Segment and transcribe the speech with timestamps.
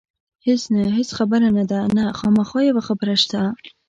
[0.45, 3.41] هېڅ نه، هېڅ خبره نه ده، نه، خامخا یوه خبره شته.